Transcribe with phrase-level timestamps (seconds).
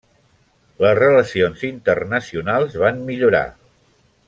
[0.83, 3.45] Les relacions internacionals van millorar.